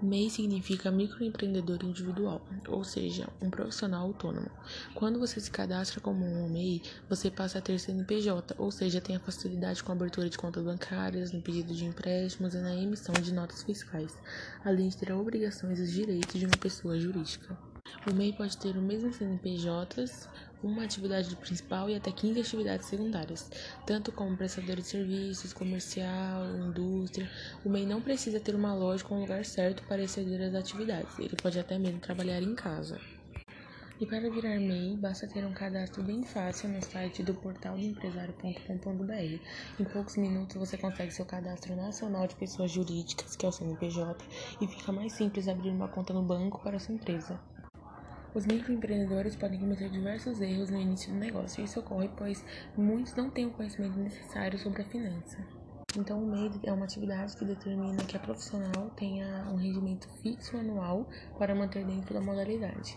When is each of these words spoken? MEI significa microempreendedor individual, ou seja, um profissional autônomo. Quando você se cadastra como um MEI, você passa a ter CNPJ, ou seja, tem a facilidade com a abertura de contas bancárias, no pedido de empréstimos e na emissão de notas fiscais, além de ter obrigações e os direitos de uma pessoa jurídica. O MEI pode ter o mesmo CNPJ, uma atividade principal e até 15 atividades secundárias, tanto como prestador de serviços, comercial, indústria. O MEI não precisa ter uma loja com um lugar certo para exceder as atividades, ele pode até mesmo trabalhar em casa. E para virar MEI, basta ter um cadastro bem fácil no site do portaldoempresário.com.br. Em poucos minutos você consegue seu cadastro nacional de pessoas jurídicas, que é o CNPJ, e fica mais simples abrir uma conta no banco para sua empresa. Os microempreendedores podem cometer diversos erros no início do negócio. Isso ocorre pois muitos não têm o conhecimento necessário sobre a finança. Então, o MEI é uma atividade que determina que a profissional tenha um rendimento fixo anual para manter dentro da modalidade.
MEI 0.00 0.30
significa 0.30 0.90
microempreendedor 0.92 1.82
individual, 1.82 2.46
ou 2.68 2.84
seja, 2.84 3.28
um 3.42 3.50
profissional 3.50 4.06
autônomo. 4.06 4.50
Quando 4.94 5.18
você 5.18 5.40
se 5.40 5.50
cadastra 5.50 6.00
como 6.00 6.24
um 6.24 6.48
MEI, 6.48 6.82
você 7.08 7.30
passa 7.30 7.58
a 7.58 7.62
ter 7.62 7.78
CNPJ, 7.80 8.54
ou 8.58 8.70
seja, 8.70 9.00
tem 9.00 9.16
a 9.16 9.20
facilidade 9.20 9.82
com 9.82 9.90
a 9.90 9.94
abertura 9.94 10.30
de 10.30 10.38
contas 10.38 10.64
bancárias, 10.64 11.32
no 11.32 11.42
pedido 11.42 11.74
de 11.74 11.84
empréstimos 11.84 12.54
e 12.54 12.58
na 12.58 12.74
emissão 12.76 13.20
de 13.20 13.32
notas 13.32 13.62
fiscais, 13.62 14.16
além 14.64 14.88
de 14.88 14.96
ter 14.96 15.12
obrigações 15.12 15.78
e 15.78 15.82
os 15.82 15.90
direitos 15.90 16.38
de 16.38 16.46
uma 16.46 16.58
pessoa 16.58 16.98
jurídica. 16.98 17.67
O 18.06 18.14
MEI 18.14 18.32
pode 18.32 18.56
ter 18.56 18.76
o 18.76 18.82
mesmo 18.82 19.12
CNPJ, 19.12 20.04
uma 20.62 20.84
atividade 20.84 21.34
principal 21.36 21.88
e 21.88 21.94
até 21.94 22.10
15 22.10 22.40
atividades 22.40 22.86
secundárias, 22.86 23.50
tanto 23.86 24.12
como 24.12 24.36
prestador 24.36 24.76
de 24.76 24.84
serviços, 24.84 25.52
comercial, 25.52 26.44
indústria. 26.56 27.30
O 27.64 27.68
MEI 27.68 27.86
não 27.86 28.00
precisa 28.00 28.40
ter 28.40 28.54
uma 28.54 28.74
loja 28.74 29.04
com 29.04 29.16
um 29.16 29.20
lugar 29.20 29.44
certo 29.44 29.82
para 29.84 30.02
exceder 30.02 30.40
as 30.42 30.54
atividades, 30.54 31.18
ele 31.18 31.36
pode 31.36 31.58
até 31.58 31.78
mesmo 31.78 32.00
trabalhar 32.00 32.42
em 32.42 32.54
casa. 32.54 32.98
E 34.00 34.06
para 34.06 34.30
virar 34.30 34.60
MEI, 34.60 34.96
basta 34.96 35.26
ter 35.26 35.44
um 35.44 35.52
cadastro 35.52 36.04
bem 36.04 36.22
fácil 36.22 36.68
no 36.68 36.80
site 36.80 37.20
do 37.20 37.34
portaldoempresário.com.br. 37.34 39.40
Em 39.80 39.84
poucos 39.84 40.16
minutos 40.16 40.54
você 40.54 40.78
consegue 40.78 41.10
seu 41.10 41.26
cadastro 41.26 41.74
nacional 41.74 42.28
de 42.28 42.36
pessoas 42.36 42.70
jurídicas, 42.70 43.34
que 43.34 43.44
é 43.44 43.48
o 43.48 43.52
CNPJ, 43.52 44.24
e 44.60 44.68
fica 44.68 44.92
mais 44.92 45.14
simples 45.14 45.48
abrir 45.48 45.70
uma 45.70 45.88
conta 45.88 46.12
no 46.12 46.22
banco 46.22 46.62
para 46.62 46.78
sua 46.78 46.94
empresa. 46.94 47.40
Os 48.34 48.44
microempreendedores 48.46 49.34
podem 49.34 49.58
cometer 49.58 49.88
diversos 49.88 50.40
erros 50.40 50.70
no 50.70 50.78
início 50.78 51.12
do 51.12 51.18
negócio. 51.18 51.64
Isso 51.64 51.80
ocorre 51.80 52.10
pois 52.16 52.44
muitos 52.76 53.14
não 53.14 53.30
têm 53.30 53.46
o 53.46 53.50
conhecimento 53.50 53.98
necessário 53.98 54.58
sobre 54.58 54.82
a 54.82 54.84
finança. 54.84 55.38
Então, 55.96 56.22
o 56.22 56.26
MEI 56.26 56.50
é 56.64 56.72
uma 56.72 56.84
atividade 56.84 57.34
que 57.34 57.44
determina 57.46 58.04
que 58.04 58.16
a 58.16 58.20
profissional 58.20 58.90
tenha 58.94 59.48
um 59.50 59.56
rendimento 59.56 60.06
fixo 60.22 60.56
anual 60.58 61.08
para 61.38 61.54
manter 61.54 61.84
dentro 61.86 62.12
da 62.12 62.20
modalidade. 62.20 62.96